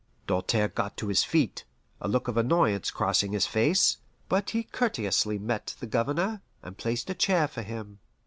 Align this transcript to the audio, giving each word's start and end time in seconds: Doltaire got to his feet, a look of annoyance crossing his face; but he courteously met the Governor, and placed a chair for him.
Doltaire 0.25 0.69
got 0.73 0.97
to 0.97 1.09
his 1.09 1.23
feet, 1.23 1.63
a 2.01 2.07
look 2.07 2.27
of 2.27 2.35
annoyance 2.35 2.89
crossing 2.89 3.33
his 3.33 3.45
face; 3.45 3.97
but 4.27 4.49
he 4.49 4.63
courteously 4.63 5.37
met 5.37 5.75
the 5.79 5.85
Governor, 5.85 6.41
and 6.63 6.75
placed 6.75 7.11
a 7.11 7.13
chair 7.13 7.47
for 7.47 7.61
him. 7.61 7.99